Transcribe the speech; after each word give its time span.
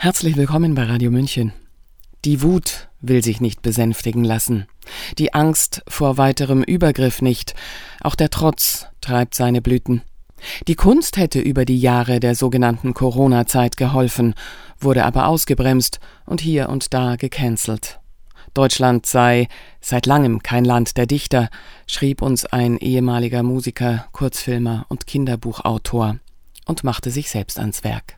Herzlich 0.00 0.36
willkommen 0.36 0.76
bei 0.76 0.84
Radio 0.84 1.10
München. 1.10 1.52
Die 2.24 2.40
Wut 2.40 2.88
will 3.00 3.24
sich 3.24 3.40
nicht 3.40 3.62
besänftigen 3.62 4.22
lassen, 4.22 4.68
die 5.18 5.34
Angst 5.34 5.82
vor 5.88 6.16
weiterem 6.16 6.62
Übergriff 6.62 7.20
nicht, 7.20 7.56
auch 8.00 8.14
der 8.14 8.30
Trotz 8.30 8.86
treibt 9.00 9.34
seine 9.34 9.60
Blüten. 9.60 10.02
Die 10.68 10.76
Kunst 10.76 11.16
hätte 11.16 11.40
über 11.40 11.64
die 11.64 11.80
Jahre 11.80 12.20
der 12.20 12.36
sogenannten 12.36 12.94
Corona-Zeit 12.94 13.76
geholfen, 13.76 14.36
wurde 14.78 15.04
aber 15.04 15.26
ausgebremst 15.26 15.98
und 16.26 16.40
hier 16.40 16.68
und 16.68 16.94
da 16.94 17.16
gecancelt. 17.16 17.98
Deutschland 18.54 19.04
sei 19.04 19.48
seit 19.80 20.06
langem 20.06 20.44
kein 20.44 20.64
Land 20.64 20.96
der 20.96 21.06
Dichter, 21.06 21.48
schrieb 21.88 22.22
uns 22.22 22.46
ein 22.46 22.76
ehemaliger 22.76 23.42
Musiker, 23.42 24.06
Kurzfilmer 24.12 24.86
und 24.88 25.08
Kinderbuchautor 25.08 26.18
und 26.66 26.84
machte 26.84 27.10
sich 27.10 27.30
selbst 27.30 27.58
ans 27.58 27.82
Werk. 27.82 28.17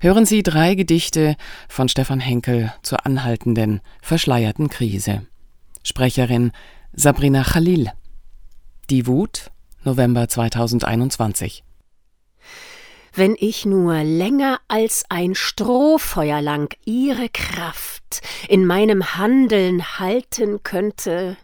Hören 0.00 0.26
Sie 0.26 0.42
drei 0.42 0.74
Gedichte 0.74 1.36
von 1.68 1.88
Stefan 1.88 2.20
Henkel 2.20 2.72
zur 2.82 3.06
anhaltenden, 3.06 3.80
verschleierten 4.02 4.68
Krise. 4.68 5.26
Sprecherin 5.82 6.52
Sabrina 6.92 7.42
Khalil. 7.42 7.90
Die 8.90 9.06
Wut, 9.06 9.50
November 9.82 10.28
2021. 10.28 11.64
Wenn 13.16 13.36
ich 13.38 13.64
nur 13.64 14.02
länger 14.02 14.60
als 14.66 15.04
ein 15.08 15.36
Strohfeuer 15.36 16.42
lang 16.42 16.74
ihre 16.84 17.28
Kraft 17.28 18.22
in 18.48 18.66
meinem 18.66 19.16
Handeln 19.16 19.98
halten 20.00 20.64
könnte, 20.64 21.36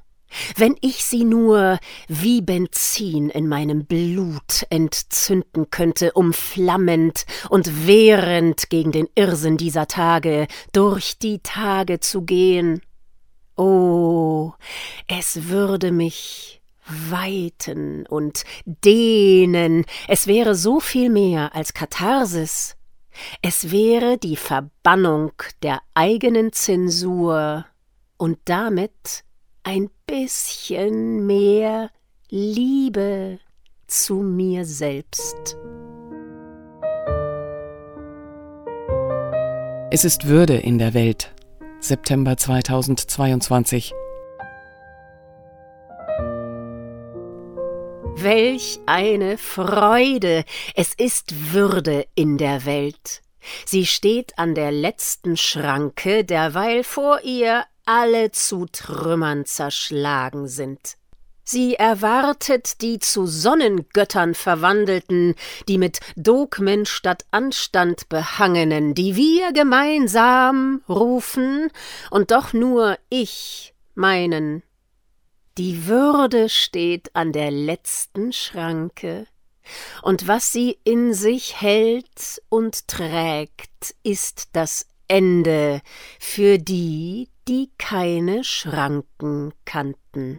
wenn 0.57 0.77
ich 0.81 1.05
sie 1.05 1.25
nur 1.25 1.79
wie 2.09 2.41
Benzin 2.43 3.31
in 3.31 3.49
meinem 3.49 3.85
Blut 3.87 4.67
entzünden 4.71 5.71
könnte, 5.71 6.13
umflammend 6.13 7.27
und 7.49 7.87
wehrend 7.87 8.71
gegen 8.71 8.93
den 8.93 9.09
Irrsinn 9.15 9.57
dieser 9.57 9.87
Tage 9.87 10.47
durch 10.73 11.19
die 11.19 11.41
Tage 11.41 12.01
zu 12.01 12.23
gehen. 12.23 12.81
Oh, 13.57 14.53
es 15.07 15.49
würde 15.49 15.93
mich 15.93 16.61
weiten 16.87 18.07
und 18.07 18.45
dehnen, 18.65 19.85
es 20.09 20.27
wäre 20.27 20.55
so 20.55 20.81
viel 20.81 21.11
mehr 21.11 21.55
als 21.55 21.75
Katharsis, 21.75 22.77
es 23.43 23.71
wäre 23.71 24.19
die 24.19 24.37
Verbannung 24.37 25.33
der 25.63 25.81
eigenen 25.95 26.53
Zensur 26.53 27.67
und 28.17 28.39
damit 28.45 29.25
ein 29.71 29.89
bisschen 30.05 31.27
mehr 31.27 31.93
Liebe 32.29 33.39
zu 33.87 34.17
mir 34.17 34.65
selbst. 34.65 35.57
Es 39.93 40.05
ist 40.05 40.27
Würde 40.27 40.57
in 40.57 40.79
der 40.79 40.93
Welt. 40.93 41.33
September 41.79 42.37
2022. 42.37 43.93
Welch 48.17 48.81
eine 48.87 49.39
Freude! 49.39 50.45
Es 50.75 50.95
ist 50.95 51.53
Würde 51.53 52.07
in 52.17 52.39
der 52.39 52.65
Welt. 52.65 53.23
Sie 53.67 53.87
steht 53.87 54.37
an 54.37 54.57
der 54.57 54.73
letzten 54.73 55.37
Schranke, 55.37 56.25
derweil 56.25 56.83
vor 56.83 57.21
ihr 57.23 57.65
alle 57.85 58.31
zu 58.31 58.67
Trümmern 58.67 59.45
zerschlagen 59.45 60.49
sind. 60.49 60.97
Sie 61.45 61.75
erwartet 61.75 62.81
die 62.81 63.01
zu 63.01 63.27
Sonnengöttern 63.27 64.35
verwandelten, 64.35 65.35
die 65.67 65.79
mit 65.79 65.99
Dogmen 66.15 66.87
statt 66.87 67.25
Anstand 67.33 68.09
behangenen, 68.09 68.95
die 68.95 69.17
wir 69.17 69.53
gemeinsam 69.53 70.83
rufen 70.89 71.73
und 72.11 72.31
doch 72.31 72.53
nur 72.53 72.99
ich 73.09 73.75
meinen. 73.95 74.63
Die 75.59 75.89
Würde 75.89 76.49
steht 76.49 77.17
an 77.17 77.33
der 77.33 77.51
letzten 77.51 78.33
Schranke, 78.33 79.27
und 80.03 80.29
was 80.29 80.53
sie 80.53 80.79
in 80.85 81.15
sich 81.15 81.61
hält 81.61 82.41
und 82.49 82.87
trägt, 82.89 83.95
ist 84.03 84.51
das 84.53 84.87
Ende 85.11 85.81
für 86.21 86.59
die, 86.59 87.31
die 87.49 87.69
keine 87.79 88.45
Schranken 88.45 89.53
kannten. 89.65 90.39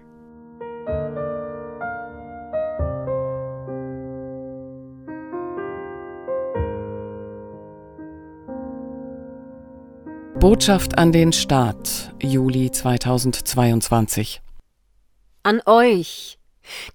Botschaft 10.40 10.98
an 10.98 11.12
den 11.12 11.34
Staat, 11.34 12.16
Juli 12.24 12.72
2022. 12.72 14.42
An 15.44 15.62
euch, 15.66 16.40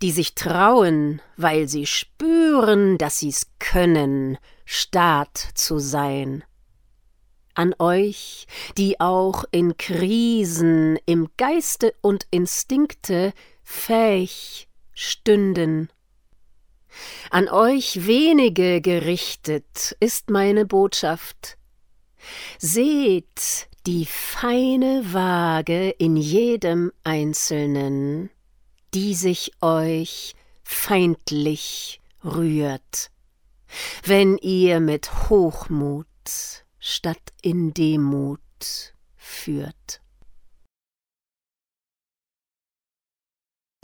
die 0.01 0.13
sich 0.13 0.35
trauen, 0.35 1.21
weil 1.37 1.69
sie 1.69 1.85
spüren, 1.85 2.97
dass 2.97 3.19
sie's 3.19 3.49
können, 3.59 4.39
Staat 4.65 5.37
zu 5.55 5.79
sein 5.79 6.43
an 7.57 7.75
euch, 7.79 8.47
die 8.77 9.01
auch 9.01 9.45
in 9.51 9.77
Krisen 9.77 10.99
im 11.07 11.29
Geiste 11.37 11.95
und 12.01 12.27
Instinkte 12.31 13.33
fähig 13.65 14.69
stünden. 14.93 15.91
An 17.31 17.49
euch 17.49 18.07
wenige 18.07 18.81
gerichtet 18.81 19.97
ist 20.01 20.31
meine 20.31 20.65
Botschaft. 20.65 21.59
Seht 22.59 23.69
die 23.87 24.07
feine 24.07 25.13
Waage 25.13 25.91
in 25.91 26.17
jedem 26.17 26.93
Einzelnen, 27.05 28.31
die 28.95 29.15
sich 29.15 29.53
euch 29.61 30.35
feindlich 30.65 32.01
rührt, 32.25 33.11
wenn 34.05 34.39
ihr 34.39 34.81
mit 34.81 35.29
Hochmut 35.29 36.07
statt 36.87 37.33
in 37.43 37.75
Demut 37.75 38.41
führt. 39.17 40.01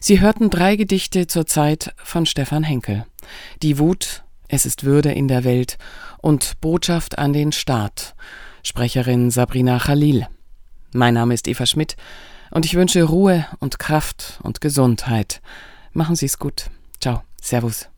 Sie 0.00 0.20
hörten 0.20 0.50
drei 0.50 0.76
Gedichte 0.76 1.26
zur 1.26 1.46
Zeit 1.46 1.94
von 1.96 2.26
Stefan 2.26 2.62
Henkel. 2.62 3.06
Die 3.62 3.78
Wut, 3.78 4.24
es 4.48 4.66
ist 4.66 4.84
Würde 4.84 5.10
in 5.10 5.26
der 5.26 5.44
Welt 5.44 5.78
und 6.18 6.60
Botschaft 6.60 7.18
an 7.18 7.32
den 7.32 7.52
Staat. 7.52 8.14
Sprecherin 8.62 9.30
Sabrina 9.30 9.78
Khalil. 9.78 10.28
Mein 10.92 11.14
Name 11.14 11.34
ist 11.34 11.48
Eva 11.48 11.66
Schmidt 11.66 11.96
und 12.50 12.64
ich 12.64 12.74
wünsche 12.74 13.02
Ruhe 13.02 13.46
und 13.58 13.78
Kraft 13.78 14.38
und 14.42 14.60
Gesundheit. 14.60 15.40
Machen 15.92 16.14
Sie 16.14 16.26
es 16.26 16.38
gut. 16.38 16.70
Ciao. 17.00 17.22
Servus. 17.40 17.91